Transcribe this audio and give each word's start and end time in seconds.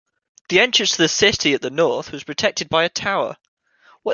The 0.49 0.59
entrance 0.59 0.93
to 0.93 0.97
the 0.97 1.07
city, 1.07 1.53
at 1.53 1.61
the 1.61 1.69
north, 1.69 2.11
was 2.11 2.23
protected 2.23 2.69
by 2.69 2.85
a 2.85 2.89
tower. 2.89 3.37